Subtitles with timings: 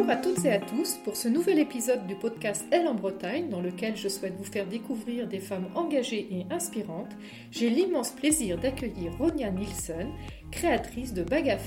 [0.00, 3.50] Bonjour à toutes et à tous pour ce nouvel épisode du podcast Elle en Bretagne
[3.50, 7.14] dans lequel je souhaite vous faire découvrir des femmes engagées et inspirantes.
[7.50, 10.08] J'ai l'immense plaisir d'accueillir Ronia Nielsen,
[10.50, 11.58] créatrice de Bag à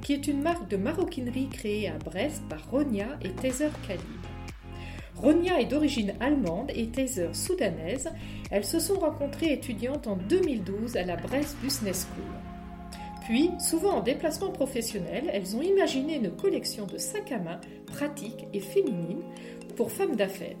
[0.00, 4.00] qui est une marque de maroquinerie créée à Brest par Ronia et Taser Khalid.
[5.14, 8.08] Ronia est d'origine allemande et Taser soudanaise.
[8.50, 12.45] Elles se sont rencontrées étudiantes en 2012 à la Brest Business School.
[13.26, 18.46] Puis, souvent en déplacement professionnel, elles ont imaginé une collection de sacs à main pratiques
[18.52, 19.24] et féminines
[19.76, 20.56] pour femmes d'affaires.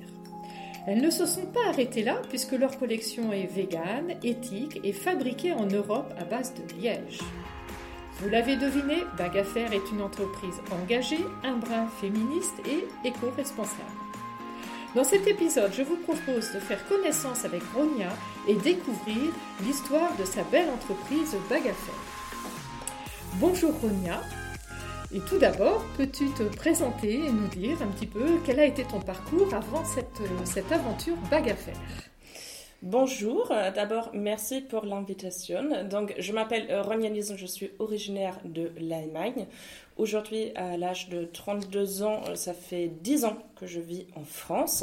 [0.88, 5.52] Elles ne se sont pas arrêtées là puisque leur collection est végane, éthique et fabriquée
[5.52, 7.20] en Europe à base de liège.
[8.18, 13.82] Vous l'avez deviné, Bag Affaires est une entreprise engagée, un brin féministe et éco-responsable.
[14.96, 18.08] Dans cet épisode, je vous propose de faire connaissance avec Ronia
[18.48, 19.32] et découvrir
[19.64, 22.05] l'histoire de sa belle entreprise Bag Affaires.
[23.38, 24.22] Bonjour Ronia.
[25.14, 28.82] Et tout d'abord, peux-tu te présenter et nous dire un petit peu quel a été
[28.84, 31.76] ton parcours avant cette, cette aventure bague à faire
[32.80, 35.84] Bonjour, d'abord merci pour l'invitation.
[35.84, 39.46] Donc je m'appelle Ronia Nielsen, je suis originaire de l'Allemagne.
[39.98, 44.82] Aujourd'hui, à l'âge de 32 ans, ça fait 10 ans que je vis en France.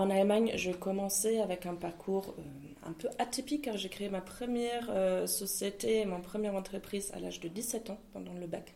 [0.00, 4.22] En Allemagne, j'ai commencé avec un parcours euh, un peu atypique car j'ai créé ma
[4.22, 8.72] première euh, société, ma première entreprise à l'âge de 17 ans pendant le bac.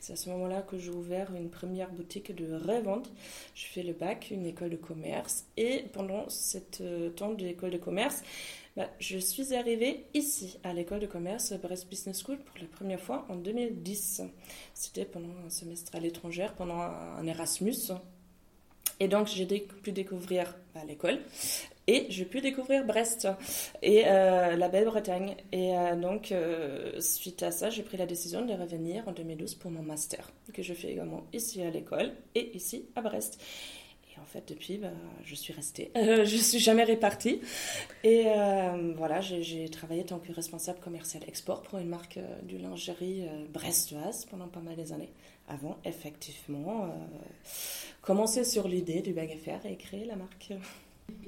[0.00, 3.12] C'est à ce moment-là que j'ai ouvert une première boutique de revente.
[3.54, 7.72] Je fais le bac, une école de commerce et pendant ce euh, temps de l'école
[7.72, 8.22] de commerce,
[8.74, 13.00] bah, je suis arrivée ici à l'école de commerce Brest Business School pour la première
[13.00, 14.22] fois en 2010.
[14.72, 17.92] C'était pendant un semestre à l'étranger, pendant un Erasmus.
[19.00, 21.18] Et donc, j'ai pu découvrir bah, l'école
[21.86, 23.28] et j'ai pu découvrir Brest
[23.82, 25.34] et euh, la belle Bretagne.
[25.50, 29.56] Et euh, donc, euh, suite à ça, j'ai pris la décision de revenir en 2012
[29.56, 33.40] pour mon master, que je fais également ici à l'école et ici à Brest.
[34.14, 34.90] Et en fait, depuis, bah,
[35.24, 35.90] je suis restée.
[35.96, 37.40] je suis jamais répartie.
[38.04, 38.24] Et
[38.96, 44.48] voilà, j'ai travaillé tant que responsable commercial export pour une marque du lingerie brestoise pendant
[44.48, 45.10] pas mal d'années.
[45.48, 46.94] Avant, effectivement,
[48.00, 50.52] commencer sur l'idée du bag faire et créer la marque.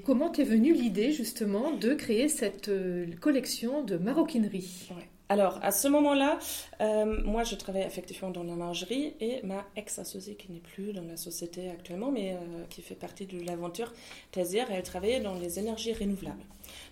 [0.05, 4.89] Comment t'es venue l'idée justement de créer cette euh, collection de maroquinerie?
[5.31, 6.39] Alors à ce moment-là,
[6.83, 11.05] euh, moi je travaillais effectivement dans la lingerie et ma ex-associée qui n'est plus dans
[11.05, 13.91] la société actuellement mais euh, qui fait partie de l'aventure
[14.33, 16.45] Tazier, elle travaillait dans les énergies renouvelables.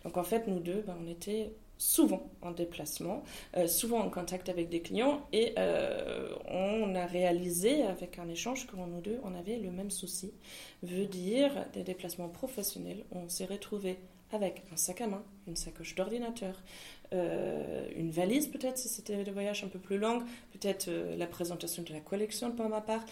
[0.04, 3.22] Donc en fait nous deux, ben, on était souvent en déplacement,
[3.58, 5.54] euh, souvent en contact avec des clients et
[6.48, 10.32] on a réalisé avec un échange que nous deux, on avait le même souci,
[10.82, 13.04] veut dire des déplacements professionnels.
[13.10, 13.98] On s'est retrouvé
[14.32, 16.56] avec un sac à main, une sacoche d'ordinateur,
[17.12, 20.20] euh, une valise peut-être si c'était des voyages un peu plus longs,
[20.52, 23.04] peut-être la présentation de la collection pour ma part,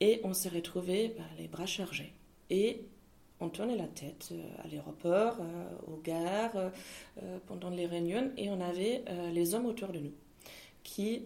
[0.00, 2.12] et on s'est retrouvé bah, les bras chargés.
[2.50, 2.80] Et
[3.40, 8.48] on tournait la tête euh, à l'aéroport, euh, aux gares, euh, pendant les réunions, et
[8.48, 10.12] on avait les hommes autour de nous
[10.82, 11.22] qui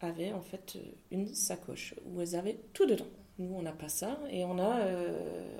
[0.00, 0.76] avaient en fait
[1.10, 3.06] une sacoche où ils avaient tout dedans.
[3.38, 4.80] Nous, on n'a pas ça et on a,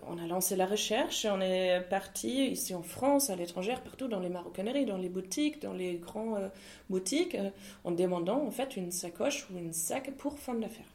[0.09, 4.09] on a lancé la recherche et on est parti ici en France, à l'étranger, partout
[4.09, 6.51] dans les maroquineries, dans les boutiques, dans les grandes
[6.91, 7.37] boutiques,
[7.85, 10.93] en demandant en fait une sacoche ou une sac pour femmes d'affaires.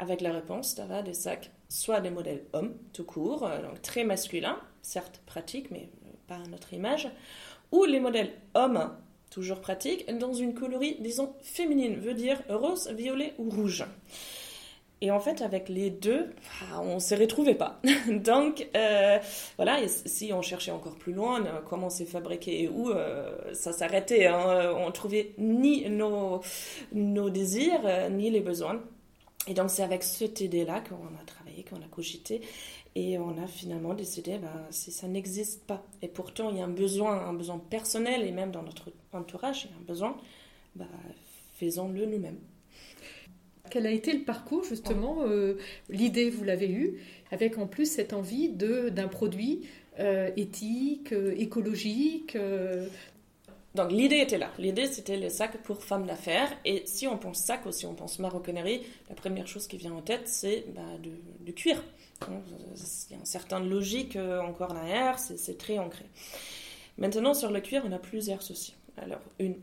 [0.00, 4.02] Avec la réponse d'avoir des sacs soit des modèles hommes tout court, euh, donc très
[4.04, 7.08] masculins, certes pratiques, mais euh, pas à notre image,
[7.70, 8.90] ou les modèles hommes,
[9.30, 13.84] toujours pratiques, dans une colorie, disons, féminine, veut dire rose, violet ou rouge.
[15.02, 16.30] Et en fait, avec les deux,
[16.72, 17.80] ah, on ne se retrouvait pas.
[18.08, 19.18] Donc, euh,
[19.56, 22.92] voilà, si on cherchait encore plus loin, comment c'est fabriqué et où,
[23.54, 24.26] ça s'arrêtait.
[24.26, 24.74] Hein.
[24.76, 26.42] On ne trouvait ni nos,
[26.92, 28.80] nos désirs, ni les besoins.
[29.46, 32.42] Et donc, c'est avec cette idée-là qu'on a travaillé, qu'on a cogité.
[32.94, 36.64] Et on a finalement décidé, bah, si ça n'existe pas, et pourtant il y a
[36.64, 40.16] un besoin, un besoin personnel, et même dans notre entourage, il y a un besoin,
[40.74, 40.86] bah,
[41.54, 42.40] faisons-le nous-mêmes.
[43.70, 45.58] Quel a été le parcours justement euh,
[45.88, 46.98] L'idée, vous l'avez eue,
[47.30, 49.62] avec en plus cette envie d'un produit
[49.98, 52.36] euh, éthique, euh, écologique,
[53.76, 54.50] donc l'idée était là.
[54.58, 56.50] L'idée c'était les sacs pour femmes d'affaires.
[56.64, 59.92] Et si on pense sac ou si on pense maroquinerie, la première chose qui vient
[59.92, 61.80] en tête c'est bah, du, cuir.
[62.28, 66.04] Il y a une certaine logique encore derrière, c'est très ancré.
[66.98, 68.74] Maintenant sur le cuir on a plusieurs soucis.
[68.96, 69.56] Alors il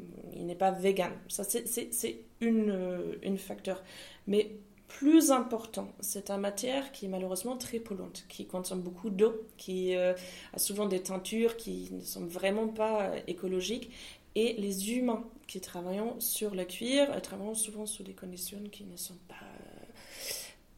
[0.46, 3.84] n'est pas vegan, ça c'est euh, une facteur.
[4.28, 4.52] Mais
[4.88, 9.96] plus important, c'est une matière qui est malheureusement très polluante, qui consomme beaucoup d'eau, qui
[9.96, 10.14] euh,
[10.54, 13.92] a souvent des teintures qui ne sont vraiment pas euh, écologiques.
[14.36, 18.96] Et les humains qui travaillent sur le cuir travaillent souvent sous des conditions qui ne
[18.96, 19.36] sont pas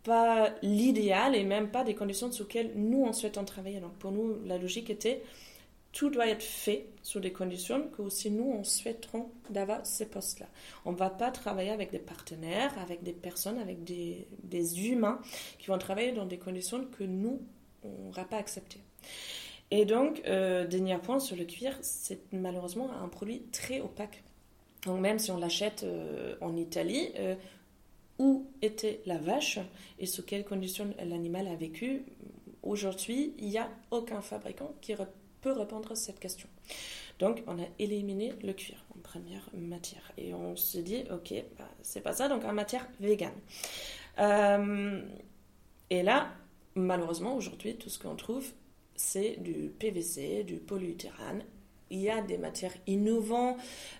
[0.03, 3.81] pas l'idéal et même pas des conditions sous lesquelles nous, on souhaite en travailler.
[3.81, 5.21] Donc pour nous, la logique était,
[5.91, 10.47] tout doit être fait sous des conditions que aussi nous, on souhaiterons d'avoir ces postes-là.
[10.85, 15.19] On ne va pas travailler avec des partenaires, avec des personnes, avec des, des humains
[15.57, 17.41] qui vont travailler dans des conditions que nous,
[17.83, 18.81] on n'aura pas acceptées.
[19.71, 24.23] Et donc, euh, dernier point sur le cuir, c'est malheureusement un produit très opaque.
[24.85, 27.35] Donc même si on l'achète euh, en Italie, euh,
[28.17, 29.59] où était la vache
[29.99, 32.03] et sous quelles conditions l'animal a vécu,
[32.63, 34.95] aujourd'hui, il n'y a aucun fabricant qui
[35.41, 36.47] peut répondre à cette question.
[37.19, 40.11] Donc, on a éliminé le cuir en première matière.
[40.17, 43.33] Et on se dit, ok, bah, c'est pas ça, donc en matière végane.
[44.19, 45.01] Euh,
[45.89, 46.29] et là,
[46.75, 48.45] malheureusement, aujourd'hui, tout ce qu'on trouve,
[48.95, 51.43] c'est du PVC, du polyuthérane
[51.89, 53.57] il y a des matières innovantes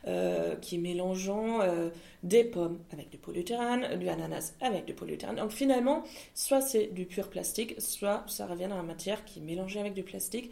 [0.07, 1.89] euh, qui mélangent euh,
[2.23, 5.37] des pommes avec du polyuthérane, du ananas avec du polyuthérane.
[5.37, 6.03] Donc finalement,
[6.33, 9.93] soit c'est du pur plastique, soit ça revient à une matière qui est mélangée avec
[9.93, 10.51] du plastique,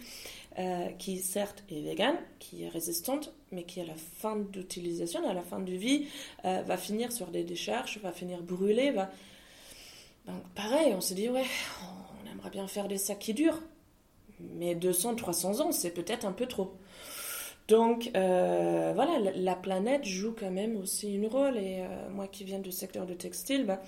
[0.58, 5.34] euh, qui certes est vegan, qui est résistante, mais qui à la fin d'utilisation, à
[5.34, 6.08] la fin de vie,
[6.44, 8.92] va finir sur des décharges, va finir brûler.
[8.92, 9.10] Va...
[10.26, 11.46] Donc pareil, on s'est dit, ouais,
[12.22, 13.62] on aimerait bien faire des sacs qui durent.
[14.40, 16.74] Mais 200, 300 ans, c'est peut-être un peu trop.
[17.68, 21.58] Donc euh, voilà, la, planète joue quand même aussi une rôle.
[21.58, 23.82] Et euh, moi qui viens du secteur du textile, bah,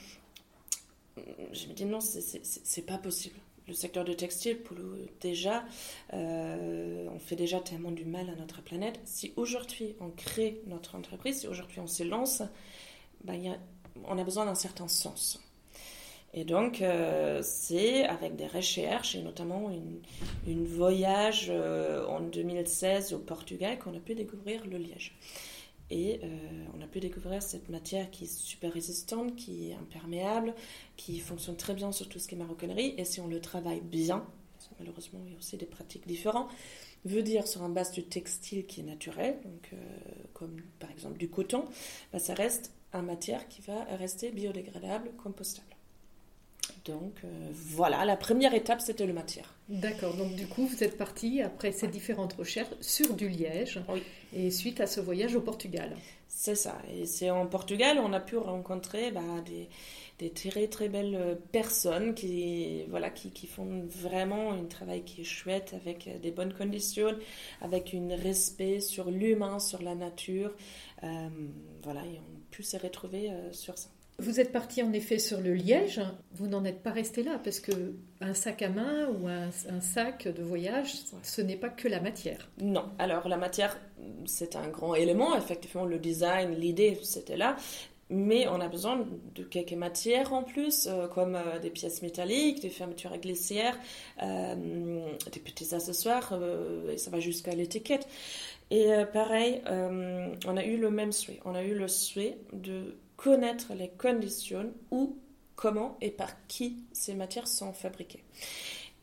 [1.18, 3.40] je me dis non, c'est pas possible.
[3.70, 4.58] Le secteur du textile,
[5.22, 5.64] déjà,
[6.14, 9.00] euh, on fait déjà tellement du mal à notre planète.
[9.06, 12.42] Si aujourd'hui on crée notre entreprise, si aujourd'hui on se lance,
[13.24, 13.34] bah,
[14.06, 15.40] on a besoin d'un certain sens.
[16.34, 19.70] Et donc, euh, c'est avec des recherches et notamment
[20.48, 25.16] une, voyage euh, en 2016 au Portugal qu'on a pu découvrir le liège.
[25.92, 30.54] Et euh, on a pu découvrir cette matière qui est super résistante, qui est imperméable,
[30.98, 32.94] qui fonctionne très bien sur tout ce qui est maroquinerie.
[32.98, 34.26] Et si on le travaille bien,
[34.78, 36.50] malheureusement il y a aussi des pratiques différentes,
[37.06, 39.72] veut dire sur un base du textile qui est naturel, donc,
[40.34, 41.66] comme par exemple du coton,
[42.12, 45.79] bah, ça reste une matière qui va rester biodégradable, compostable.
[46.86, 49.54] Donc euh, voilà, la première étape, c'était le matière.
[49.68, 53.80] D'accord, donc du coup, vous êtes parti après ces différentes recherches sur du liège
[54.34, 55.96] et suite à ce voyage au Portugal.
[56.28, 61.16] C'est ça, et c'est en Portugal on a pu rencontrer bah, des, très très belles
[61.16, 66.20] euh, personnes qui, voilà, qui, qui, font vraiment un travail qui est chouette avec euh,
[66.20, 67.16] des bonnes conditions,
[67.62, 70.54] avec un respect sur l'humain, sur la nature.
[71.02, 73.90] voilà, et on a pu se retrouver sur ça.
[74.20, 76.02] Vous êtes parti en effet sur le liège.
[76.34, 77.72] Vous n'en êtes pas resté là parce que
[78.22, 79.52] un sac à main ou un,
[79.82, 80.94] sac de voyage,
[81.24, 82.50] ce n'est pas que la matière.
[82.62, 82.86] Non.
[83.00, 83.78] Alors la matière,
[84.26, 85.36] c'est un grand élément.
[85.38, 87.56] Effectivement, le design, l'idée, c'était là.
[88.12, 89.06] Mais on a besoin
[89.36, 93.78] de quelques matières en plus, euh, comme euh, des pièces métalliques, des fermetures à glissière,
[94.24, 94.56] euh,
[95.32, 96.34] des petits accessoires,
[96.92, 98.08] et ça va jusqu'à l'étiquette.
[98.72, 101.40] Et pareil, on a eu le même souhait.
[101.44, 105.18] On a eu le souhait de connaître les conditions où,
[105.58, 108.24] comment et par qui ces matières sont fabriquées.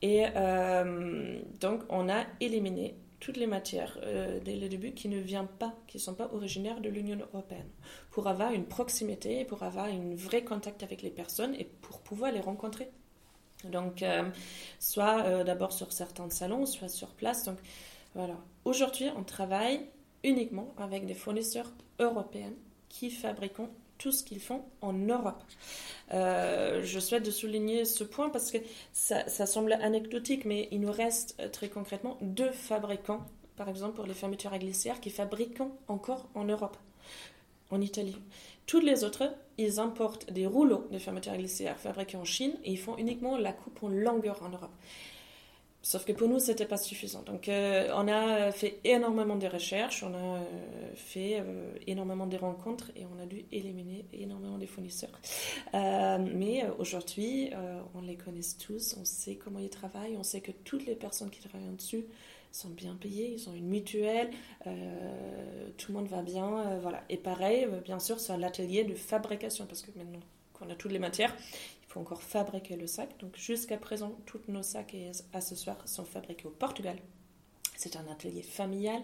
[0.00, 5.18] Et euh, donc, on a éliminé toutes les matières euh, dès le début qui ne
[5.18, 7.68] viennent pas, qui ne sont pas originaires de l'Union européenne,
[8.10, 12.32] pour avoir une proximité, pour avoir un vrai contact avec les personnes et pour pouvoir
[12.32, 12.88] les rencontrer.
[13.64, 14.22] Donc, euh,
[14.78, 17.44] soit d'abord sur certains salons, soit sur place.
[17.44, 17.58] Donc,
[18.14, 18.36] voilà.
[18.64, 19.80] Aujourd'hui, on travaille
[20.24, 22.54] uniquement avec des fournisseurs européens
[22.88, 25.42] qui fabriquent tout ce qu'ils font en Europe.
[26.12, 28.58] Euh, je souhaite de souligner ce point parce que
[28.92, 33.24] ça, semble anecdotique, mais il nous reste euh, très concrètement deux fabricants,
[33.56, 36.76] par exemple pour les fermetures à glissière, qui fabriquent encore en Europe,
[37.70, 38.16] en Italie.
[38.66, 42.72] Toutes les autres, ils importent des rouleaux de fermetures à glissière fabriqués en Chine et
[42.72, 44.74] ils font uniquement la coupe en longueur en Europe.
[45.86, 47.22] Sauf que pour nous, ce n'était pas suffisant.
[47.22, 50.40] Donc, euh, on a fait énormément de recherches, on a euh,
[50.96, 55.16] fait euh, énormément de rencontres et on a dû éliminer énormément de fournisseurs.
[55.72, 57.52] mais aujourd'hui,
[57.94, 61.30] on les connaît tous, on sait comment ils travaillent, on sait que toutes les personnes
[61.30, 62.04] qui travaillent dessus
[62.50, 64.30] sont bien payées, ils ont une mutuelle,
[64.64, 66.80] tout le monde va bien.
[66.82, 67.04] voilà.
[67.10, 70.20] Et pareil, bien sûr, sur l'atelier de fabrication, parce que maintenant
[70.52, 71.36] qu'on a toutes les matières,
[71.96, 73.18] encore fabriquer le sac.
[73.18, 76.98] Donc jusqu'à présent, tous nos sacs et accessoires sont fabriqués au Portugal.
[77.76, 79.02] C'est un atelier familial.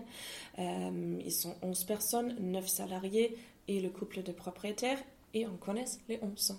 [0.58, 3.36] Euh, ils sont 11 personnes, 9 salariés
[3.68, 4.98] et le couple de propriétaires.
[5.34, 6.58] et on connaît les 11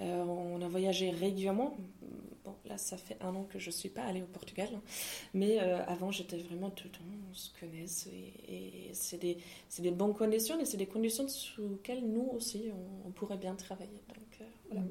[0.00, 1.76] euh, on a voyagé régulièrement.
[2.44, 4.68] Bon, là, ça fait un an que je ne suis pas allée au Portugal.
[4.74, 4.80] Hein.
[5.34, 7.84] Mais euh, avant, j'étais vraiment tout le temps, on se connaît.
[8.48, 9.38] Et, c'est des,
[9.80, 12.70] des, bonnes conditions et c'est des conditions sous lesquelles nous aussi,
[13.04, 14.00] on, pourrait bien travailler.
[14.08, 14.86] Donc, voilà.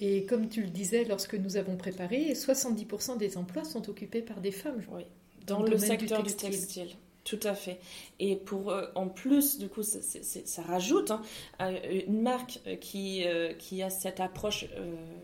[0.00, 4.40] Et comme tu le disais lorsque nous avons préparé, 70% des emplois sont occupés par
[4.40, 4.82] des femmes.
[4.92, 5.02] Oui,
[5.46, 6.90] dans, le, secteur du textile.
[7.24, 7.78] Tout à fait.
[8.20, 11.74] Et pour euh, en plus, du coup, ça rajoute hein,
[12.08, 14.66] une marque euh, qui, euh, qui a cette approche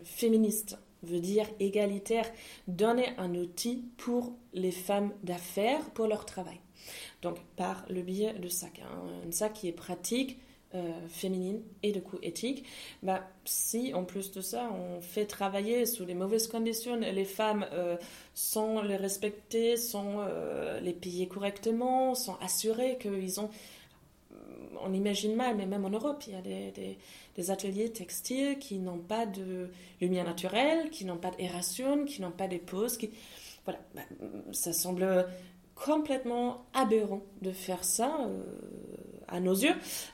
[0.03, 2.29] féministe, veut dire égalitaire,
[2.67, 6.59] donner un outil pour les femmes d'affaires pour leur travail.
[7.21, 10.37] Donc par le biais de sac, hein, un sac qui est pratique,
[10.75, 12.65] euh, féminine et de coup éthique,
[13.01, 17.65] bah, si en plus de ça on fait travailler sous les mauvaises conditions les femmes
[17.71, 17.95] euh,
[18.33, 23.49] sans les respecter, sans euh, les payer correctement, sans assurer qu'ils ont...
[24.81, 26.97] On imagine mal, mais même en Europe, il y a des,
[27.35, 29.69] des, ateliers textiles qui n'ont pas de
[30.01, 32.99] lumière naturelle, qui n'ont pas d'aération, qui n'ont pas de pauses.
[33.63, 34.01] Voilà, bah,
[34.51, 35.25] ça semble
[35.73, 38.27] complètement aberrant de faire ça
[39.27, 39.73] à nos yeux,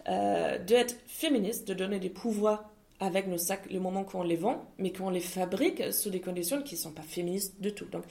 [0.09, 4.63] euh, d'être féministe, de donner des pouvoirs avec nos sacs le moment qu'on les vend,
[4.77, 7.85] mais qu'on les fabrique sous des conditions qui ne sont pas féministes du tout.
[7.85, 8.03] Donc,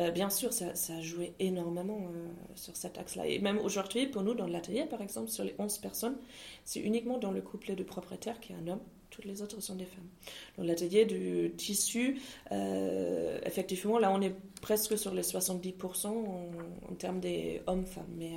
[0.00, 3.26] euh, bien sûr, ça, a joué énormément euh, sur cet axe-là.
[3.26, 6.16] Et même aujourd'hui, pour nous, dans l'atelier, par exemple, sur les 11 personnes,
[6.64, 8.80] c'est uniquement dans le couplet de propriétaires qui est un homme.
[9.10, 10.08] Toutes les autres sont des femmes.
[10.56, 16.12] Dans l'atelier du tissu, effectivement, là, on est presque sur les 70% en,
[16.90, 18.04] en termes des hommes-femmes.
[18.16, 18.32] Mais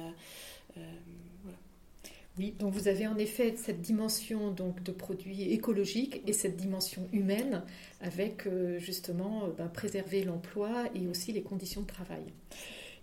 [2.50, 7.63] donc vous avez en effet cette dimension donc de produits écologiques et cette dimension humaine
[8.01, 12.24] avec euh, justement euh, ben, préserver l'emploi et aussi les conditions de travail.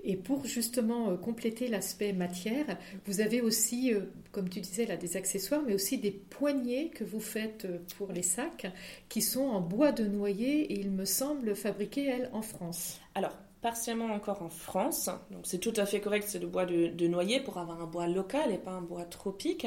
[0.04, 3.92] Et pour justement euh, compléter l'aspect matière, vous avez aussi,
[4.32, 7.66] comme tu disais là, des accessoires, mais aussi des poignées que vous faites
[7.96, 8.66] pour les sacs
[9.08, 13.00] qui sont en bois de noyer et il me semble fabriqués, elles, en France.
[13.14, 15.10] Alors, partiellement encore en France.
[15.30, 18.06] Donc c'est tout à fait correct, c'est le bois de, noyer pour avoir un bois
[18.06, 19.66] local et pas un bois tropique.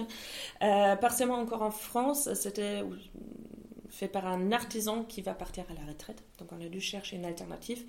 [0.62, 2.84] Euh, partiellement encore en France, c'était
[3.90, 6.24] fait par un artisan qui va partir à la retraite.
[6.40, 7.84] Donc on a dû chercher une alternative.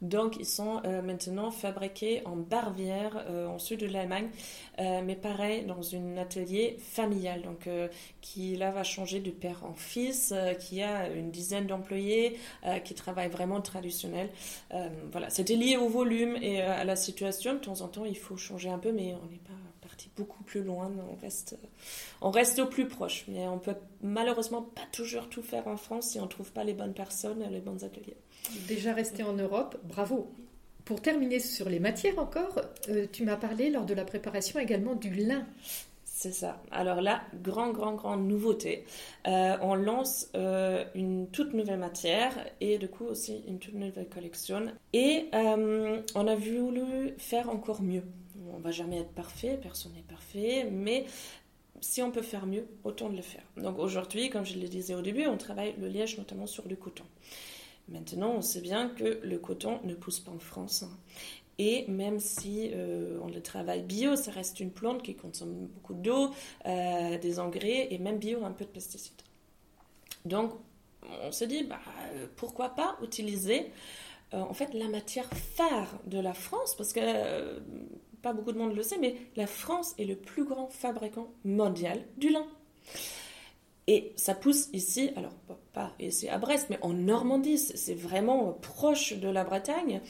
[0.00, 4.28] Donc, ils sont euh, maintenant fabriqués en Barvière, euh, en sud de l'Allemagne,
[4.78, 7.68] euh, mais pareil, dans un atelier familial, donc
[8.20, 12.38] qui là va changer de père en fils, qui a une dizaine d'employés,
[12.84, 14.30] qui travaille vraiment traditionnel.
[15.10, 17.54] voilà, c'était lié au volume et à la situation.
[17.54, 19.67] De temps en temps, il faut changer un peu, mais on n'est pas
[19.98, 20.90] parti beaucoup plus loin.
[21.10, 21.58] On reste,
[22.20, 26.10] on reste au plus proche, mais on peut malheureusement pas toujours tout faire en France
[26.10, 28.16] si on trouve pas les bonnes personnes et les bons ateliers.
[28.68, 30.32] Déjà resté en Europe, bravo.
[30.84, 34.94] Pour terminer sur les matières encore, euh, tu m'as parlé lors de la préparation également
[34.94, 35.46] du lin.
[36.04, 36.62] C'est ça.
[36.72, 38.84] Alors là, grand, grand, grande nouveauté.
[39.28, 44.08] Euh, on lance euh, une toute nouvelle matière et du coup aussi une toute nouvelle
[44.08, 44.66] collection.
[44.92, 48.02] Et on a voulu faire encore mieux.
[48.54, 51.06] On va jamais être parfait, personne n'est parfait, mais
[51.80, 53.42] si on peut faire mieux, autant de le faire.
[53.56, 56.76] Donc aujourd'hui, comme je le disais au début, on travaille le liège notamment sur du
[56.76, 57.04] coton.
[57.88, 60.84] Maintenant, on sait bien que le coton ne pousse pas en France.
[61.58, 65.94] Et même si euh, on le travaille bio, ça reste une plante qui consomme beaucoup
[65.94, 66.30] d'eau,
[66.66, 69.22] euh, des engrais et même bio un peu de pesticides.
[70.24, 70.52] Donc,
[71.22, 71.80] on s'est dit, bah,
[72.36, 73.72] pourquoi pas utiliser
[74.34, 77.00] euh, en fait la matière phare de la France, parce que
[78.22, 82.04] pas beaucoup de monde le sait, mais la France est le plus grand fabricant mondial
[82.16, 82.46] du lin.
[83.86, 85.32] Et ça pousse ici, alors
[85.72, 90.02] pas ici à Brest, mais en Normandie, c'est vraiment proche de la Bretagne.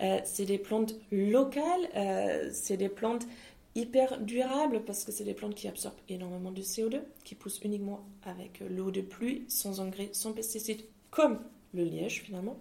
[0.00, 3.26] Euh, c'est des plantes locales, euh, c'est des plantes
[3.74, 8.06] hyper durables parce que c'est des plantes qui absorbent énormément de CO2, qui poussent uniquement
[8.22, 11.40] avec l'eau de pluie, sans engrais, sans pesticides, comme
[11.74, 12.56] le liège finalement,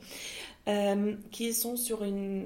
[0.67, 1.75] euh, qui sont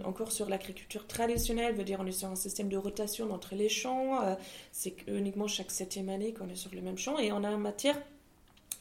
[0.06, 3.70] encore sur l'agriculture traditionnelle, veut dire on est sur un système de rotation entre les
[3.70, 4.36] champs, euh,
[4.72, 7.62] c'est uniquement chaque septième année qu'on est sur le même champ, et on a une
[7.62, 8.00] matière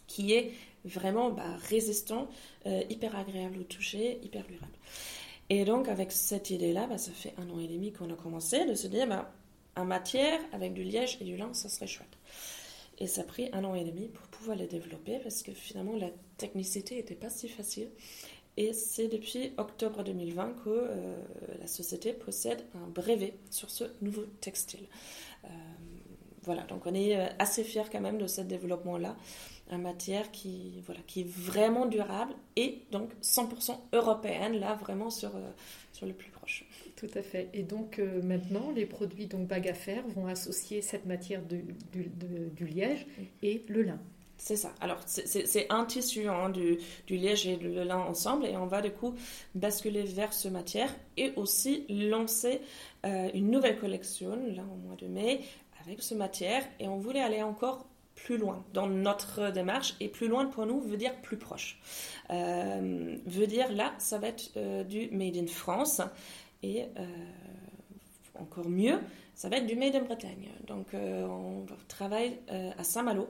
[0.06, 0.52] qui est
[0.84, 2.28] vraiment bah, résistant,
[2.66, 4.72] euh, hyper agréable au toucher, hyper durable.
[5.50, 8.64] Et donc avec cette idée-là, bah, ça fait un an et demi qu'on a commencé
[8.66, 9.30] de se dire, bah,
[9.84, 12.17] matière, avec du liège et du lin, ça serait chouette.
[12.98, 15.96] Et ça a pris un an et demi pour pouvoir les développer parce que finalement
[15.96, 17.88] la technicité n'était pas si facile.
[18.56, 21.16] Et c'est depuis octobre 2020 que euh,
[21.60, 24.88] la société possède un brevet sur ce nouveau textile.
[25.44, 25.48] Euh,
[26.48, 29.14] voilà, donc on est euh, assez fiers quand même de ce développement-là,
[29.70, 35.32] en matière qui, voilà, qui est vraiment durable et donc 100% européenne, là vraiment sur,
[35.92, 36.64] sur le plus proche.
[36.96, 37.50] Tout à fait.
[37.52, 43.06] Et donc maintenant, les produits donc bague à fer vont associer cette matière du liège
[43.42, 44.00] et le lin.
[44.38, 44.72] C'est ça.
[44.80, 46.78] Alors, c'est un tissu, hein, du,
[47.08, 49.14] du, liège et du lin ensemble, et on va du coup
[49.56, 52.60] basculer vers ce matière et aussi lancer
[53.04, 55.40] euh, une nouvelle collection, là, au mois de mai,
[55.98, 60.46] ce matière, et on voulait aller encore plus loin dans notre démarche, et plus loin
[60.46, 61.80] pour nous veut dire plus proche.
[62.30, 66.00] Euh, veut dire, là, ça va être euh, du Made in France,
[66.62, 66.86] et
[68.34, 68.98] encore mieux,
[69.38, 70.48] ça va être du Made in Bretagne.
[70.66, 73.28] Donc, euh, on travaille euh, à Saint-Malo,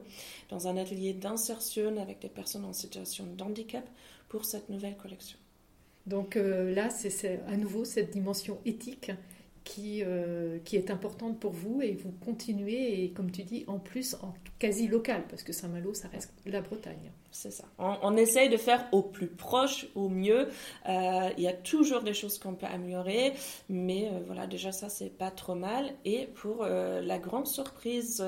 [0.49, 3.87] dans un atelier d'insertion avec des personnes en situation de handicap
[4.29, 5.39] pour cette nouvelle collection.
[6.07, 9.11] Donc euh, là, c'est à nouveau cette dimension éthique
[9.69, 10.03] qui,
[10.65, 14.35] qui est importante pour vous et vous continuez, et comme tu dis, en plus en
[14.59, 17.13] quasi local, parce que Saint-Malo, ça reste la Bretagne.
[17.31, 17.65] C'est ça.
[17.79, 20.49] On, essaye de faire au plus proche, au mieux.
[20.89, 23.35] Euh, il y a toujours des choses qu'on peut améliorer,
[23.69, 25.93] mais euh, voilà, déjà ça, c'est pas trop mal.
[26.05, 28.25] Et pour euh, la grande surprise,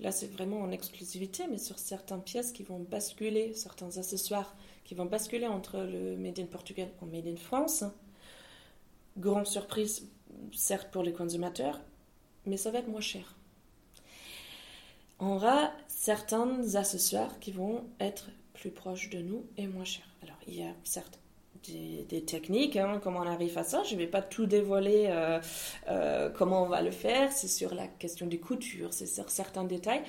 [0.00, 4.94] là, c'est vraiment en exclusivité, mais sur certaines pièces qui vont basculer, certains accessoires qui
[4.94, 7.84] vont basculer entre le Made in Portugal et Made in France.
[9.16, 10.08] Grande surprise,
[10.52, 11.80] certes pour les consommateurs,
[12.46, 13.36] mais ça va être moins cher.
[15.20, 20.04] On aura certains accessoires qui vont être plus proche de nous et moins cher.
[20.22, 21.18] Alors, il y a certes
[22.08, 23.82] des, techniques, hein, comment on arrive à ça.
[23.84, 25.40] Je ne vais pas tout dévoiler euh,
[25.88, 27.32] euh, comment on va le faire.
[27.32, 30.02] C'est sur la question des coutures, c'est sur certains détails.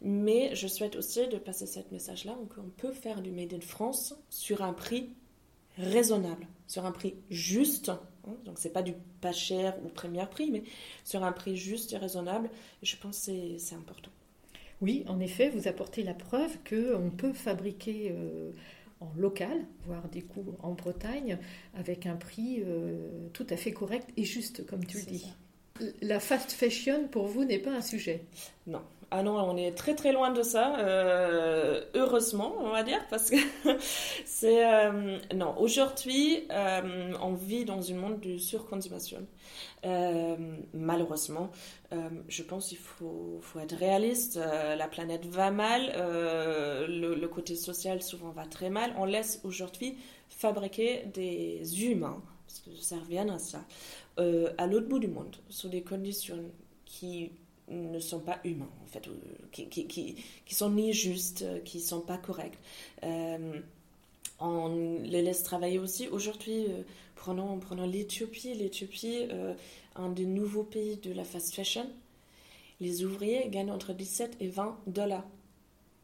[0.00, 4.14] Mais je souhaite aussi de passer ce message-là qu'on peut faire du Made in France
[4.30, 5.10] sur un prix
[5.78, 7.90] raisonnable, sur un prix juste.
[7.90, 8.00] Hein.
[8.46, 10.62] donc, c'est pas du pas cher ou premier prix, mais
[11.04, 12.48] sur un prix juste et raisonnable.
[12.82, 14.10] je pense que c'est important.
[14.80, 18.50] Oui, en effet, vous apportez la preuve qu'on peut fabriquer euh,
[19.00, 21.38] en local, voire des coûts en Bretagne,
[21.74, 25.26] avec un prix euh, tout à fait correct et juste, comme tu le dis.
[26.00, 28.24] La fast fashion, pour vous, n'est pas un sujet?
[28.66, 28.82] Non,
[29.14, 33.28] ah non, on est très très loin de ça, euh, heureusement, on va dire, parce
[33.28, 33.36] que
[34.24, 34.66] c'est...
[34.66, 39.26] Euh, non, aujourd'hui, euh, on vit dans un monde de surconsommation.
[40.72, 41.50] malheureusement,
[42.28, 44.36] je pense qu'il faut, faut, être réaliste.
[44.38, 45.92] la planète va mal,
[46.88, 48.94] le, côté social souvent va très mal.
[48.96, 49.98] On laisse aujourd'hui
[50.30, 53.60] fabriquer des humains, parce que ça revient à ça,
[54.16, 56.42] à l'autre bout du monde, sous des conditions
[56.86, 57.32] qui
[57.68, 59.12] ne sont pas humains, en fait, euh,
[59.50, 62.58] qui, qui, qui, sont ni justes, euh, qui ne sont pas corrects.
[63.04, 63.60] Euh,
[64.40, 66.08] on les laisse travailler aussi.
[66.08, 66.66] Aujourd'hui,
[67.14, 68.54] prenons, l'Éthiopie.
[68.54, 69.28] L'Éthiopie,
[69.94, 71.86] un des nouveaux pays de la fast fashion.
[72.80, 75.24] Les ouvriers gagnent entre 17 et 20 dollars.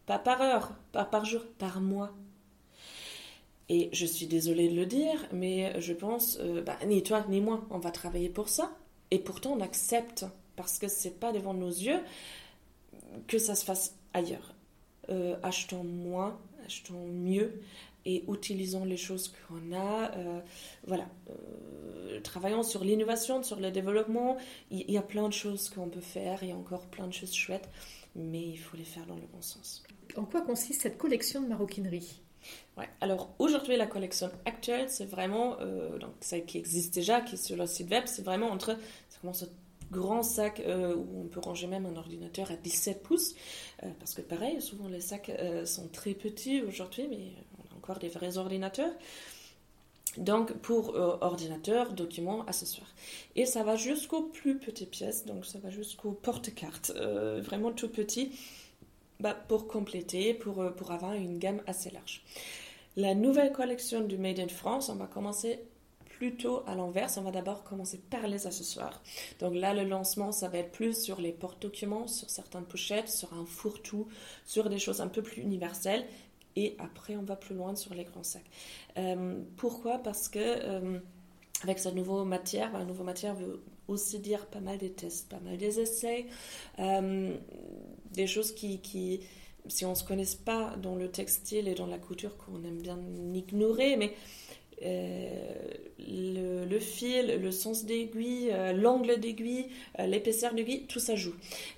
[0.07, 2.15] Pas par heure, pas par jour, par mois.
[3.69, 7.67] Et je suis désolée de le dire, mais je pense, bah, ni toi ni moi,
[7.71, 8.71] on va travailler pour ça.
[9.11, 10.27] Et pourtant, on accepte
[10.59, 12.01] parce que c'est pas devant nos yeux
[13.29, 14.55] que ça se fasse ailleurs.
[15.09, 17.63] Euh, achetons moins, achetons mieux
[18.05, 20.11] et utilisons les choses qu'on a.
[20.17, 20.41] Euh,
[20.85, 24.37] voilà, euh, travaillons sur l'innovation, sur le développement.
[24.73, 27.13] Il y, a plein de choses qu'on peut faire, il y a encore plein de
[27.13, 27.69] choses chouettes,
[28.17, 29.85] mais il faut les faire dans le bon sens.
[30.17, 32.21] En quoi consiste cette collection de maroquinerie?
[32.77, 32.89] Ouais.
[33.01, 35.57] Alors aujourd'hui, la collection actuelle, c'est vraiment,
[36.01, 38.77] donc celle qui existe déjà, qui est sur le site web, c'est vraiment entre,
[39.09, 39.45] ça commence
[39.91, 43.35] grand sac euh, où on peut ranger même un ordinateur à 17 pouces.
[43.83, 47.77] Euh, parce que pareil, souvent les sacs euh, sont très petits aujourd'hui, mais on a
[47.77, 48.93] encore des vrais ordinateurs.
[50.17, 52.93] Donc pour ordinateur, documents, accessoires.
[53.37, 58.33] Et ça va jusqu'aux plus petites pièces, donc ça va jusqu'aux porte-cartes, vraiment tout petit,
[59.21, 62.25] bah, pour compléter, pour, pour avoir une gamme assez large.
[62.97, 65.61] La nouvelle collection du Made in France, on va commencer
[66.19, 67.09] plutôt à l'envers.
[67.17, 69.01] On va d'abord commencer par les accessoires.
[69.39, 73.33] Donc là, le lancement, ça va être plus sur les porte-documents, sur certaines pochettes, sur
[73.35, 74.09] un fourre-tout,
[74.45, 76.05] sur des choses un peu plus universelles.
[76.57, 78.51] Et après, on va plus loin sur les grands sacs.
[78.99, 79.99] Euh, pourquoi?
[79.99, 80.99] Parce que euh,
[81.63, 85.39] avec cette nouvelle matière, la nouvelle matière veut aussi dire pas mal des tests, pas
[85.39, 86.27] mal des essais,
[86.81, 87.37] euh,
[88.11, 89.21] des choses qui, qui
[89.69, 92.81] si on ne se connaisse pas dans le textile et dans la couture, qu'on aime
[92.81, 92.99] bien
[93.35, 94.15] ignorer, mais
[94.85, 99.67] euh, le, fil, le sens d'aiguille, euh, l'angle d'aiguille,
[99.99, 101.35] euh, l'épaisseur d'aiguille, tout ça joue.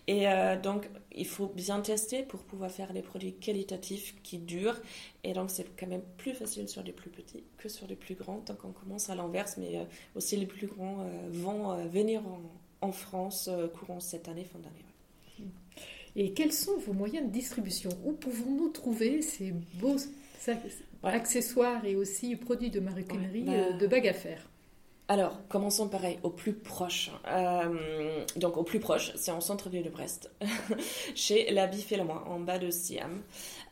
[0.07, 0.25] Et
[0.63, 4.81] donc, il faut bien tester pour pouvoir faire des produits qualitatifs qui durent.
[5.25, 8.15] Et donc, c'est quand même plus facile sur des plus petits que sur des plus
[8.15, 9.57] grands, tant qu'on commence à l'inverse.
[9.57, 9.87] Mais
[10.17, 12.23] aussi, les plus grands vont venir
[12.81, 14.85] en, France courant cette année, fin d'année.
[16.17, 17.91] Et quels sont vos moyens de distribution?
[18.05, 19.97] Où pouvons-nous trouver ces beaux
[21.03, 24.51] accessoires et aussi produits de maroquinerie bah, euh, de bague à faire
[25.11, 27.11] alors, commençons pareil, au plus proche.
[27.27, 30.31] Euh, donc, au plus proche, c'est en centre-ville de Brest,
[31.17, 33.21] chez la Bifélamois, en bas de Siam.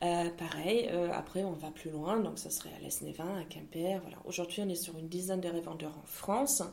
[0.02, 4.00] Euh, pareil, euh, après, on va plus loin, donc ça serait à l'Esnévin, à Quimper.
[4.00, 4.16] Voilà.
[4.24, 6.64] Aujourd'hui, on est sur une dizaine de revendeurs en France.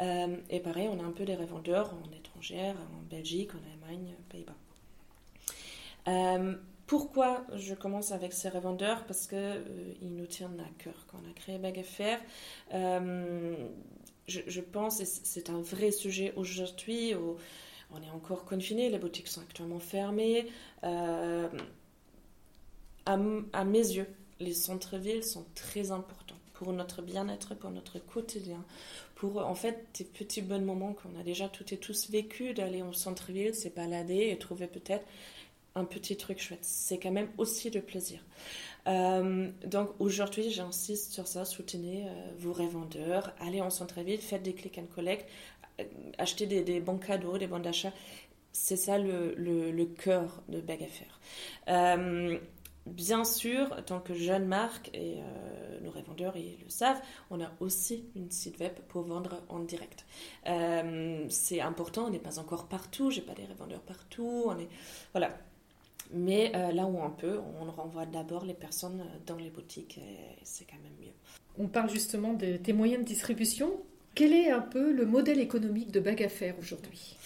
[0.00, 4.56] et pareil, on a un peu des revendeurs en étrangère, en Belgique, en Allemagne, Pays-Bas.
[6.90, 9.04] Pourquoi je commence avec ces revendeurs?
[9.06, 11.06] Parce qu'ils euh, nous tiennent à cœur.
[11.06, 11.86] Quand on a créé Bag
[12.74, 13.54] euh,
[14.26, 17.14] je, pense, et c'est un vrai sujet aujourd'hui,
[17.92, 20.48] on est encore confiné, les boutiques sont actuellement fermées.
[20.82, 21.48] Euh,
[23.06, 24.08] à, mes yeux,
[24.40, 28.64] les centres-villes sont très importants pour notre bien-être, pour notre quotidien,
[29.14, 32.82] pour en fait des petits bons moments qu'on a déjà toutes et tous vécu, d'aller
[32.82, 35.06] au centre-ville, se balader et trouver peut-être
[35.74, 36.64] un petit truc chouette.
[36.64, 38.20] C'est quand même aussi de plaisir.
[38.86, 44.54] Euh, donc aujourd'hui, j'insiste sur ça, soutenez euh, vos revendeurs, allez en centre-ville, faites des
[44.54, 45.28] click and collect,
[45.80, 45.84] euh,
[46.18, 47.92] achetez des, bons cadeaux, des bons d'achat.
[48.52, 50.88] C'est ça le, le, cœur de Bag
[52.86, 55.18] bien sûr, tant que jeune marque, et
[55.82, 60.04] nos revendeurs ils le savent, on a aussi une site web pour vendre en direct.
[61.28, 64.68] c'est important, on n'est pas encore partout, j'ai pas des revendeurs partout, on est
[65.12, 65.38] voilà,
[66.12, 69.98] mais euh, là où on peut, on renvoie d'abord les personnes euh, dans les boutiques
[69.98, 71.12] et c'est quand même mieux.
[71.58, 73.70] On parle justement de tes moyens de distribution.
[74.14, 77.16] Quel est un peu le modèle économique de Bag à aujourd'hui?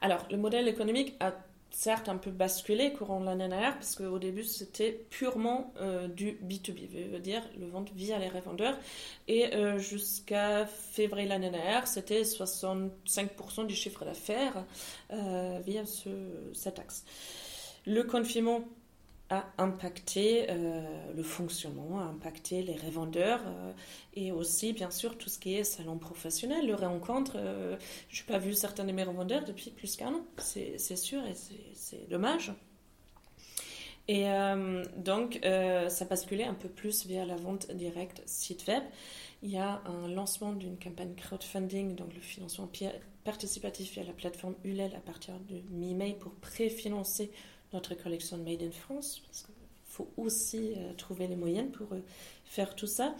[0.00, 1.32] Alors, le modèle économique a
[1.70, 7.10] certes un peu basculé courant l'année dernière, parce qu'au début c'était purement euh, du B2B,
[7.12, 8.76] veut dire le vente via les revendeurs.
[9.28, 14.64] Et jusqu'à février l'année dernière, c'était 65% du chiffre d'affaires
[15.10, 16.10] via ce,
[16.52, 17.04] cet axe.
[17.86, 18.64] Le confinement
[19.32, 20.82] a impacté euh,
[21.16, 23.72] le fonctionnement, a impacté les revendeurs euh,
[24.14, 27.32] et aussi, bien sûr, tout ce qui est salon professionnel, le rencontre.
[27.36, 27.76] Euh,
[28.10, 31.34] je n'ai pas vu certains de mes revendeurs depuis plus qu'un an, c'est sûr, et
[31.74, 32.52] c'est dommage.
[34.08, 34.26] Et
[34.96, 38.82] donc, ça basculait un peu plus vers la vente directe site web.
[39.42, 42.68] Il y a un lancement d'une campagne crowdfunding, donc le financement
[43.24, 47.30] participatif via la plateforme ULEL à partir de mi-mai pour préfinancer
[47.72, 49.54] notre collection Made in France, parce qu'il
[49.86, 52.00] faut aussi euh, trouver les moyens pour euh,
[52.44, 53.14] faire tout ça.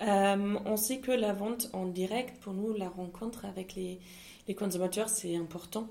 [0.00, 4.00] Euh, on sait que la vente en direct, pour nous, la rencontre avec les,
[4.54, 5.88] consommateurs, c'est important.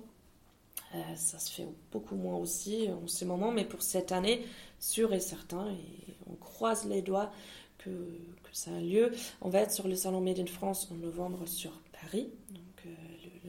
[1.15, 4.45] ça se fait beaucoup moins aussi en ce moment, mais pour cette année,
[4.79, 7.31] sûr et certain, et on croise les doigts
[7.79, 7.89] que
[8.51, 9.11] ça a lieu.
[9.41, 12.29] On va être sur le salon Made in France en novembre sur Paris.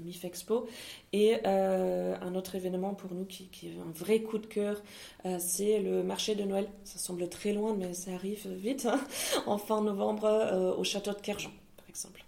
[0.02, 0.66] MIF Expo.
[1.12, 4.82] Et euh, un autre événement pour nous qui, est un vrai coup de cœur,
[5.24, 6.68] euh, c'est le marché de Noël.
[6.84, 9.00] Ça semble très loin, mais ça arrive vite, hein,
[9.46, 12.24] en fin novembre, euh, au château de Kerjan, par exemple.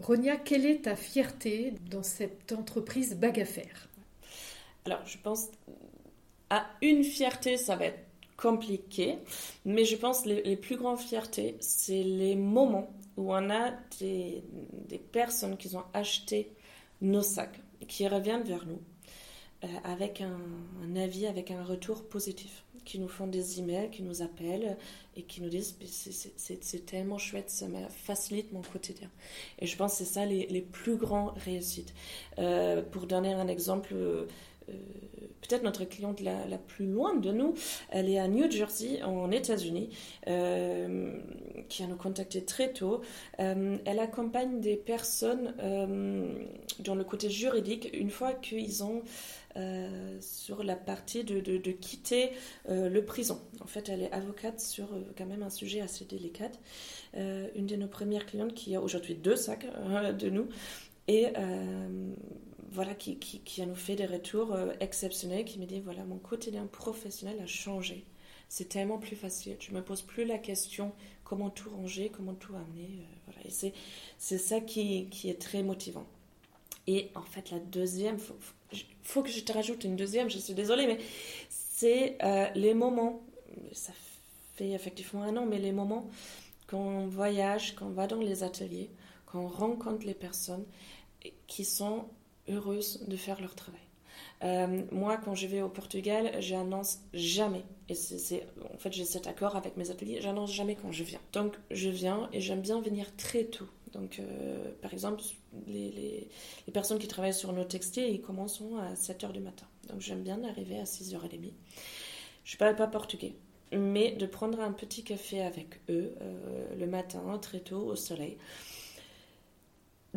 [0.00, 3.44] Ronia, quelle est ta fierté dans cette entreprise Bag
[4.84, 5.48] Alors, je pense
[6.50, 9.18] à une fierté, ça va être compliqué,
[9.64, 12.88] mais je pense les, les plus grandes fiertés, c'est les moments
[13.18, 14.42] où on a des,
[14.88, 16.52] des personnes qui ont acheté
[17.00, 18.80] nos sacs qui reviennent vers nous
[19.64, 24.22] euh, avec un, avis, avec un retour positif, qui nous font des emails, qui nous
[24.22, 24.76] appellent
[25.16, 25.76] et qui nous disent
[26.36, 29.10] c'est tellement chouette, ça facilite mon quotidien.
[29.58, 31.92] Et je pense que c'est ça les, les, plus grands réussites.
[32.38, 34.26] Euh, pour donner un exemple, euh,
[35.48, 37.54] peut-être notre cliente la, plus loin de nous,
[37.90, 39.90] elle est à New Jersey, en États-Unis,
[40.26, 41.18] euh,
[41.68, 43.00] qui a nous contacté très tôt.
[43.40, 46.32] Euh, elle accompagne des personnes euh,
[46.80, 49.02] dans le côté juridique une fois qu'ils ont
[50.20, 52.30] sur la partie de, de, de quitter
[52.68, 53.40] le prison.
[53.60, 56.52] En fait, elle est avocate sur quand même un sujet assez délicat.
[57.14, 59.66] une de nos premières clientes qui a aujourd'hui deux sacs
[60.16, 60.46] de nous.
[61.08, 61.26] Et
[62.70, 66.18] voilà, qui, qui, a nous fait des retours euh, exceptionnels, qui me dit, voilà, mon
[66.18, 68.04] quotidien professionnel a changé.
[68.48, 69.56] C'est tellement plus facile.
[69.60, 70.92] Je ne me pose plus la question
[71.24, 72.88] comment tout ranger, comment tout amener.
[73.00, 73.50] Euh, voilà.
[74.18, 76.06] C'est, ça qui, qui, est très motivant.
[76.86, 78.16] Et en fait, la deuxième,
[78.72, 80.98] il faut, que je te rajoute une deuxième, je suis désolée, mais
[81.48, 83.22] c'est euh, les moments,
[83.72, 83.92] ça
[84.54, 86.08] fait effectivement un an, mais les moments
[86.68, 88.90] quand on voyage, quand on va dans les ateliers,
[89.26, 90.64] quand on rencontre les personnes
[91.46, 92.04] qui sont
[92.48, 93.80] heureuses de faire leur travail.
[94.44, 97.64] Euh, moi, quand je vais au Portugal, j'annonce jamais.
[97.88, 100.20] Et c'est, en fait, j'ai cet accord avec mes ateliers.
[100.20, 101.20] J'annonce jamais quand je viens.
[101.32, 103.68] Donc, je viens et j'aime bien venir très tôt.
[103.92, 105.22] Donc, euh, par exemple,
[105.66, 106.28] les,
[106.72, 109.66] personnes qui travaillent sur nos textiles, ils commencent à 7 h du matin.
[109.88, 111.52] Donc, j'aime bien arriver à 6h30.
[112.44, 113.34] Je parle pas portugais,
[113.72, 118.36] mais de prendre un petit café avec eux euh, le matin, très tôt, au soleil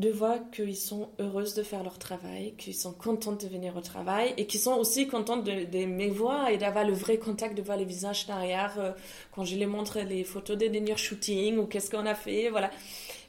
[0.02, 3.82] de voir qu'ils sont heureuses de faire leur travail, qu'ils sont contentes de venir au
[3.82, 7.56] travail et qu'ils sont aussi contentes de, de me voir et d'avoir le vrai contact,
[7.56, 8.92] de voir les visages derrière euh,
[9.32, 12.72] quand je les montre les photos des derniers shootings ou qu'est-ce qu'on a fait, voilà.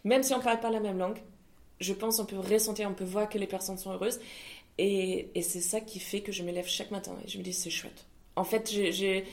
[0.05, 1.19] Même si on ne parle pas la même langue,
[1.79, 4.19] je pense on peut ressentir, on peut voir que les personnes sont heureuses
[4.79, 7.53] et, c'est ça qui fait que je me lève chaque matin et je me dis
[7.53, 8.07] c'est chouette.
[8.35, 9.25] En fait, il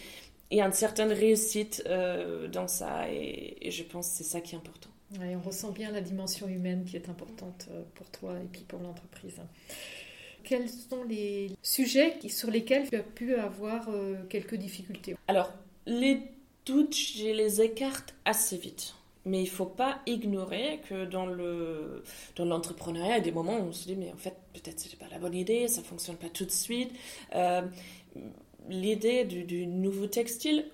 [0.52, 4.41] y a une certaine réussite euh, dans ça et, et je pense que c'est ça
[4.41, 8.36] qui est important on ressent bien la dimension humaine qui est importante euh, pour toi
[8.38, 9.41] et puis pour l'entreprise.
[10.43, 15.15] Quels sont les sujets sur lesquels tu as pu avoir euh, quelques difficultés?
[15.28, 15.52] Alors,
[15.86, 16.22] les
[16.65, 18.95] doutes, je les écarte assez vite.
[19.26, 22.04] Mais il ne faut pas ignorer que dans, le,
[22.36, 24.80] dans l'entrepreneuriat, il y a des moments où on se dit, mais en fait, peut-être
[24.80, 26.91] ce n'était pas la bonne idée, ça ne fonctionne pas tout de suite.
[27.36, 27.62] Euh,
[28.69, 30.65] l'idée du, du, nouveau textile,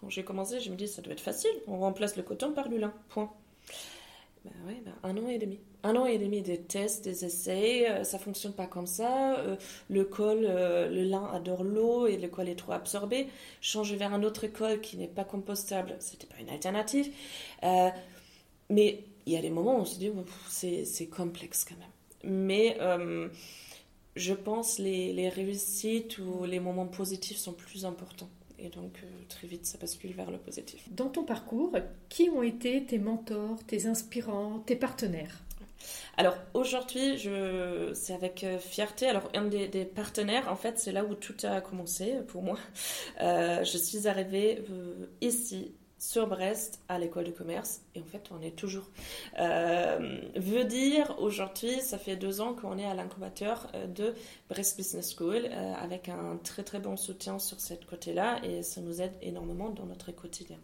[0.00, 2.68] quand j'ai commencé, je me dis, ça doit être facile, on remplace le coton par
[2.68, 3.32] du lin, point.
[4.66, 5.58] Oui, ben un an et demi.
[5.82, 9.38] Un an et demi des tests, des essais, euh, ça fonctionne pas comme ça.
[9.38, 9.56] Euh,
[9.88, 13.28] le col, euh, le lin adore l'eau et le col est trop absorbé.
[13.60, 17.12] Changer vers un autre col qui n'est pas compostable, c'était pas une alternative.
[18.70, 20.10] mais il y a des moments où on se dit,
[20.84, 22.32] c'est complexe quand même.
[22.32, 22.76] Mais
[24.16, 28.30] je pense les, les réussites ou les moments positifs sont plus importants.
[28.58, 30.88] Et donc, euh, très vite, ça bascule vers le positif.
[30.90, 31.76] Dans ton parcours,
[32.08, 35.42] qui ont été tes mentors, tes inspirants, tes partenaires?
[36.16, 37.92] Alors aujourd'hui, je...
[37.94, 39.06] c'est avec euh, fierté.
[39.06, 42.58] Alors un des, partenaires, en fait, c'est là où tout a commencé pour moi.
[43.20, 44.64] Euh, je suis arrivée
[45.20, 48.88] ici sur Brest à l'école de commerce et en fait on est toujours.
[49.38, 54.14] Euh, veut dire aujourd'hui ça fait deux ans qu'on est à l'incubateur euh, de
[54.48, 58.62] Brest Business School euh, avec un très très bon soutien sur cette côté là et
[58.62, 60.58] ça nous aide énormément dans notre quotidien.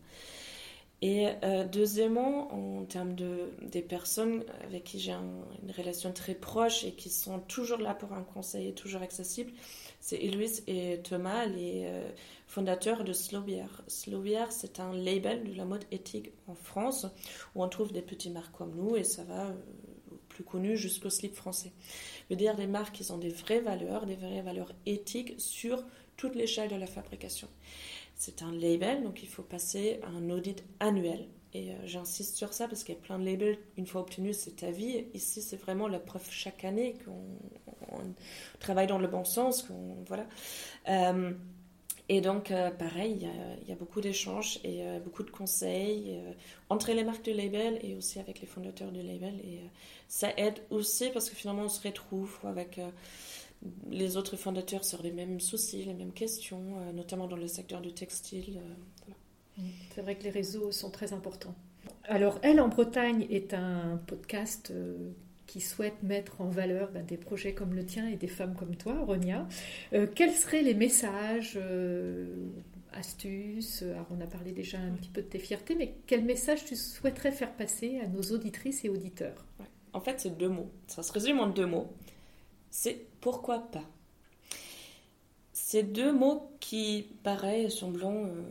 [1.02, 1.26] Et
[1.70, 7.10] deuxièmement en termes de des personnes avec qui j'ai une relation très proche et qui
[7.10, 9.52] sont toujours là pour un conseil et toujours accessible
[10.00, 11.86] c'est Eloise et Thomas les
[12.54, 13.64] fondateur de Slovier.
[13.88, 17.04] Slovier, c'est un label de la mode éthique en France
[17.56, 19.54] où on trouve des petits marques comme nous et ça va euh,
[20.28, 21.72] plus connu jusqu'au slip français.
[22.28, 25.82] Je veux dire des marques qui ont des vraies valeurs, des vraies valeurs éthiques sur
[26.16, 27.48] toute l'échelle de la fabrication.
[28.14, 31.26] C'est un label, donc il faut passer à un audit annuel.
[31.54, 34.32] Et euh, j'insiste sur ça parce qu'il y a plein de labels, une fois obtenu,
[34.32, 35.06] c'est ta vie.
[35.12, 38.14] Ici, c'est vraiment la preuve chaque année qu'on
[38.60, 39.66] travaille dans le bon sens.
[40.06, 40.26] voilà.
[40.88, 41.32] Euh,
[42.08, 43.26] et donc, euh, pareil,
[43.62, 46.32] il y, a, beaucoup d'échanges et euh, beaucoup de conseils euh,
[46.68, 49.34] entre les marques de label et aussi avec les fondateurs du label.
[49.40, 49.60] Et
[50.06, 52.78] ça aide aussi parce que finalement, on se retrouve avec
[53.90, 57.94] les autres fondateurs sur les mêmes soucis, les mêmes questions, notamment dans le secteur du
[57.94, 58.60] textile.
[59.94, 61.54] C'est vrai que les réseaux sont très importants.
[62.04, 64.72] Alors, Elle en Bretagne est un podcast
[65.46, 68.76] qui souhaitent mettre en valeur ben, des projets comme le tien et des femmes comme
[68.76, 69.46] toi, Ronia.
[69.92, 72.48] Euh, quels seraient les messages, euh,
[72.92, 76.64] astuces Alors, on a parlé déjà un petit peu de tes fiertés, mais quel message
[76.64, 79.44] tu souhaiterais faire passer à nos auditrices et auditeurs?
[79.92, 80.70] En fait, c'est deux mots.
[80.86, 81.92] Ça se résume en deux mots.
[82.70, 83.84] C'est pourquoi pas.
[85.52, 88.42] C'est deux mots qui, pareil, semblent euh,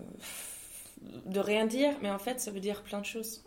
[1.26, 3.44] de rien dire, mais en fait, ça veut dire plein de choses.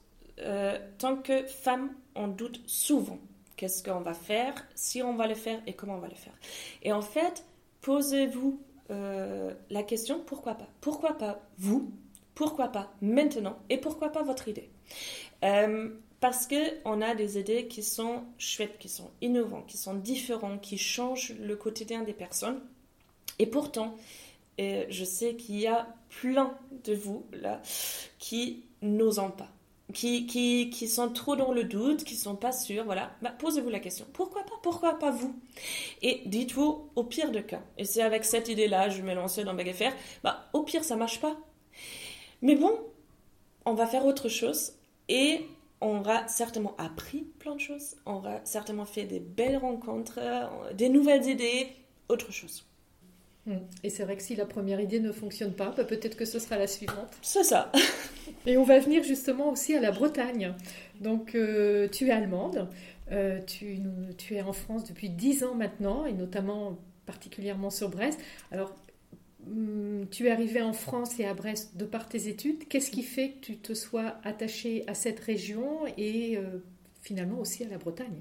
[0.98, 3.18] tant que femme, on doute souvent
[3.57, 6.35] Qu'est-ce qu'on va faire, si on va le faire et comment on va le faire.
[6.83, 7.45] Et en fait,
[7.81, 10.69] posez-vous euh, la question pourquoi pas?
[10.81, 11.90] Pourquoi pas vous?
[12.35, 13.59] Pourquoi pas maintenant?
[13.71, 14.69] Et pourquoi pas votre idée?
[15.42, 15.88] Euh,
[16.21, 20.79] Parce qu'on a des idées qui sont chouettes, qui sont innovantes, qui sont différentes, qui
[20.79, 22.61] changent le quotidien des personnes.
[23.38, 23.97] Et pourtant,
[24.61, 25.87] euh, je sais qu'il y a
[26.21, 27.61] plein de vous là
[28.19, 29.51] qui n'osent pas
[29.92, 33.68] qui, qui, qui, sont trop dans le doute, qui sont pas sûrs, voilà, bah, posez-vous
[33.68, 34.05] la question.
[34.12, 34.55] Pourquoi pas?
[34.62, 35.35] Pourquoi pas vous?
[36.03, 39.57] Et dites-vous, au pire de cas, et c'est avec cette idée-là, je me lancer dans
[39.57, 41.37] faire bah, au pire, ça marche pas.
[42.42, 42.79] Mais bon,
[43.64, 44.72] on va faire autre chose
[45.09, 45.46] et
[45.81, 50.72] on aura certainement appris plein de choses, on aura certainement fait des belles rencontres, euh,
[50.72, 51.68] des nouvelles idées,
[52.09, 52.64] autre chose.
[53.46, 53.59] Hmm.
[53.85, 56.40] Et c'est vrai que si la première idée ne fonctionne pas, bah, peut-être que ce
[56.40, 57.16] sera la suivante.
[57.22, 57.70] C'est ça.
[58.46, 60.52] Et on va venir justement aussi à la Bretagne.
[61.00, 62.68] Donc euh, tu es allemande,
[63.12, 63.78] euh, tu,
[64.18, 68.18] tu, es en France depuis 10 ans maintenant, et notamment particulièrement sur Brest.
[68.50, 68.74] Alors
[69.46, 72.66] hmm, tu es arrivée en France et à Brest de par tes études.
[72.68, 76.59] Qu'est-ce qui fait que tu te sois attachée à cette région et euh,
[77.02, 78.20] finalement aussi à la Bretagne?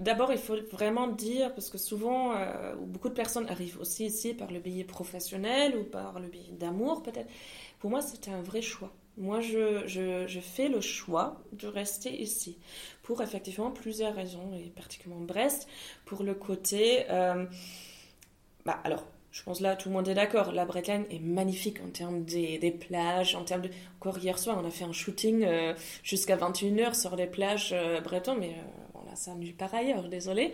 [0.00, 4.32] D'abord, il faut vraiment dire, parce que souvent, euh, beaucoup de personnes arrivent aussi ici
[4.34, 7.28] par le billet professionnel ou par le billet d'amour peut-être.
[7.80, 8.92] Pour moi, c'était un vrai choix.
[9.16, 12.58] Moi, je, fais le choix de rester ici
[13.02, 15.68] pour effectivement plusieurs raisons, et particulièrement Brest,
[16.04, 17.04] pour le côté...
[17.10, 17.44] Euh,
[18.64, 19.04] bah, alors,
[19.34, 20.52] je pense là, tout le monde est d'accord.
[20.52, 23.70] La Bretagne est magnifique en termes des, plages, en termes de...
[24.00, 28.00] Encore hier soir, on a fait un shooting euh, jusqu'à 21h sur les plages euh,
[28.00, 28.54] bretonnes, mais
[28.93, 30.52] a ça nulle part ailleurs, désolé.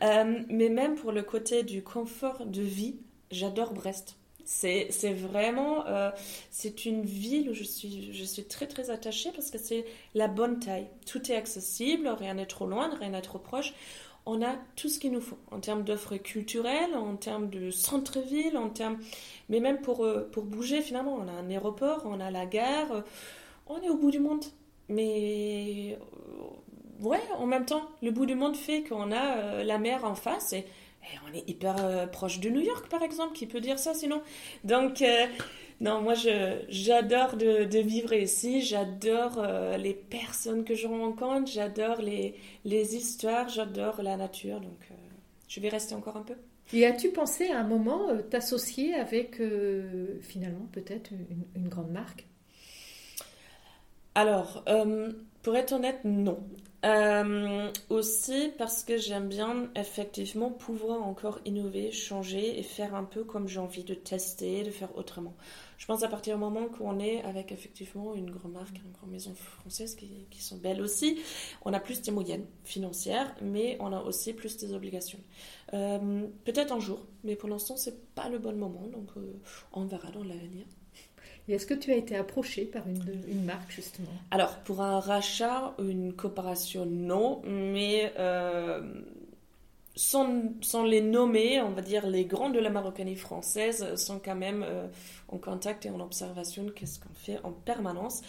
[0.00, 2.96] mais même pour le côté du confort de vie,
[3.30, 4.16] j'adore Brest.
[4.52, 6.10] C'est vraiment, euh,
[6.50, 10.26] c'est une ville où je suis, je suis très très attachée parce que c'est la
[10.26, 10.88] bonne taille.
[11.06, 13.72] Tout est accessible, rien n'est trop loin, rien n'est trop proche.
[14.26, 18.56] On a tout ce qu'il nous faut en termes d'offres culturelles, en termes de centre-ville,
[18.56, 18.98] en termes,
[19.48, 21.14] mais même pour, euh, pour bouger finalement.
[21.14, 23.00] On a un aéroport, on a la gare, euh,
[23.68, 24.44] on est au bout du monde.
[24.88, 25.96] Mais
[27.00, 30.54] ouais, en même temps, le bout du monde fait qu'on a la mer en face
[31.02, 33.94] et on est hyper euh, proche de New York, par exemple, qui peut dire ça
[33.94, 34.22] sinon.
[34.64, 35.26] Donc, euh,
[35.80, 36.14] non, moi,
[36.68, 42.34] j'adore de, de, vivre ici, j'adore euh, les personnes que je rencontre, j'adore les,
[42.64, 44.60] les, histoires, j'adore la nature.
[44.60, 44.88] Donc,
[45.48, 46.34] je vais rester encore un peu.
[46.72, 49.42] Et as-tu pensé à un moment t'associer avec,
[50.20, 52.26] finalement, peut-être une, une, grande marque?
[54.14, 54.64] Alors,
[55.42, 56.38] pour être honnête, non.
[56.86, 63.22] Euh, aussi parce que j'aime bien effectivement pouvoir encore innover, changer et faire un peu
[63.22, 65.34] comme j'ai envie de tester, de faire autrement.
[65.76, 69.10] Je pense à partir du moment qu'on est avec effectivement une grande marque, une grande
[69.10, 71.18] maison française qui, sont belles aussi,
[71.66, 75.20] on a plus des moyennes financières, mais on a aussi plus des obligations.
[75.74, 79.38] Euh, peut-être un jour, mais pour l'instant c'est pas le bon moment, donc euh,
[79.72, 80.64] on verra dans l'avenir
[81.52, 84.08] est-ce que tu as été approché par une, marque justement?
[84.30, 88.82] Alors, pour un rachat, une coopération, non, mais euh,
[89.94, 90.52] sans,
[90.84, 94.86] les nommer, on va dire les grands de la Marocanie française sont quand même euh,
[95.28, 98.22] en contact et en observation qu'est-ce qu'on fait en permanence.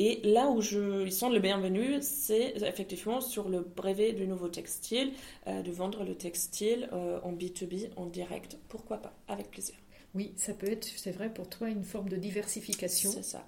[0.00, 4.48] Et là où je, ils sont le bienvenus, c'est effectivement sur le brevet du nouveau
[4.48, 5.12] textile,
[5.48, 8.56] euh, de vendre le textile en B2B, en direct.
[8.68, 9.12] Pourquoi pas?
[9.26, 9.74] Avec plaisir.
[10.14, 13.10] Oui, ça peut être, c'est vrai, pour toi, une forme de diversification.
[13.12, 13.44] C'est ça.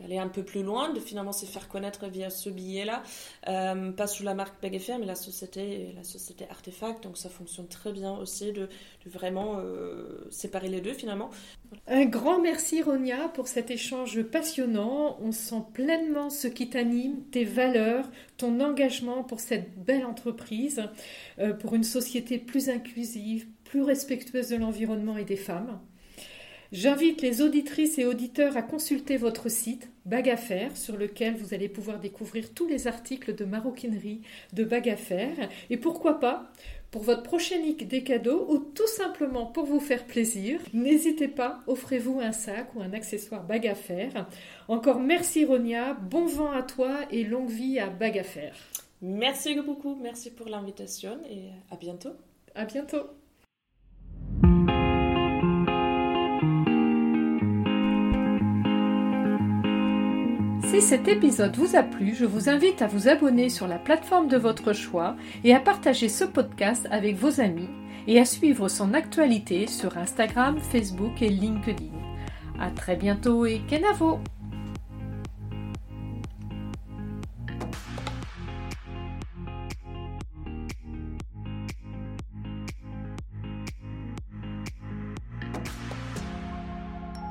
[0.00, 3.02] D'aller un peu plus loin, de finalement se faire connaître via ce billet-là,
[3.48, 7.68] euh, pas sous la marque Bag mais la société, la société Artefact, donc ça fonctionne
[7.68, 8.68] très bien aussi de,
[9.04, 11.30] vraiment euh, séparer les deux finalement.
[11.86, 15.18] Un grand merci Ronia pour cet échange passionnant.
[15.20, 20.82] On sent pleinement ce qui t'anime, tes valeurs, ton engagement pour cette belle entreprise,
[21.38, 25.80] euh, pour une société plus inclusive, plus respectueuse de l'environnement et des femmes.
[26.72, 30.30] J'invite les auditrices et auditeurs à consulter votre site Bag
[30.74, 34.20] sur lequel vous allez pouvoir découvrir tous les articles de maroquinerie
[34.52, 34.94] de Bag
[35.70, 36.52] et pourquoi pas
[36.90, 40.60] pour votre prochaine des cadeaux ou tout simplement pour vous faire plaisir.
[40.74, 43.74] N'hésitez pas, offrez-vous un sac ou un accessoire Bag
[44.68, 48.22] Encore merci Ronia, bon vent à toi et longue vie à Bag
[49.00, 52.12] Merci beaucoup, merci pour l'invitation et à bientôt.
[52.54, 53.21] À bientôt.
[60.72, 64.26] Si cet épisode vous a plu, je vous invite à vous abonner sur la plateforme
[64.26, 67.68] de votre choix et à partager ce podcast avec vos amis
[68.06, 71.92] et à suivre son actualité sur Instagram, Facebook et LinkedIn.
[72.58, 74.18] À très bientôt et Kenavo!